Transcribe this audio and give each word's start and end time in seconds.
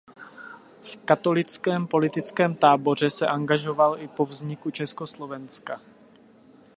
V 0.83 0.95
katolickém 1.05 1.87
politickém 1.87 2.55
táboře 2.55 3.09
se 3.09 3.27
angažoval 3.27 3.99
i 4.01 4.07
po 4.07 4.25
vzniku 4.25 4.71
Československa. 4.71 5.81